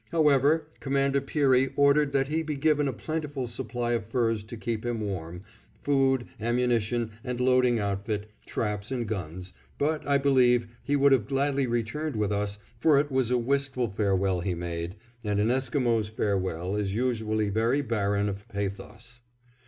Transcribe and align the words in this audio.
However, 0.11 0.65
Commander 0.79 1.21
Peary 1.21 1.73
ordered 1.75 2.11
that 2.11 2.27
he 2.27 2.41
be 2.41 2.55
given 2.55 2.87
a 2.87 2.91
plentiful 2.91 3.45
supply 3.45 3.91
of 3.91 4.07
furs 4.07 4.43
to 4.45 4.57
keep 4.57 4.83
him 4.83 4.99
warm, 4.99 5.43
food, 5.83 6.25
ammunition 6.39 7.11
and 7.23 7.39
loading 7.39 7.77
outfit, 7.77 8.27
traps 8.47 8.89
and 8.89 9.07
guns, 9.07 9.53
but, 9.77 10.07
I 10.07 10.17
believe, 10.17 10.65
he 10.83 10.95
would 10.95 11.11
have 11.11 11.27
gladly 11.27 11.67
returned 11.67 12.15
with 12.15 12.31
us, 12.31 12.57
for 12.79 12.99
it 12.99 13.11
was 13.11 13.29
a 13.29 13.37
wistful 13.37 13.91
farewell 13.91 14.39
he 14.41 14.55
made, 14.55 14.95
and 15.23 15.39
an 15.39 15.51
Esquimo's 15.51 16.07
farewell 16.09 16.75
is 16.75 16.95
usually 16.95 17.51
very 17.51 17.81
barren 17.81 18.27
of 18.27 18.47
pathos. 18.47 19.21